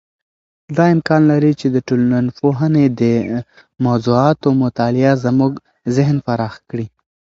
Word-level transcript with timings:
دا 0.75 0.83
امکان 0.95 1.21
لري 1.31 1.51
چې 1.59 1.67
د 1.75 1.77
ټولنپوهنې 1.87 2.85
د 3.01 3.03
موضوعاتو 3.85 4.49
مطالعه 4.63 5.13
زموږ 5.25 5.53
ذهن 5.95 6.17
پراخ 6.27 6.53
کړي. 6.69 6.87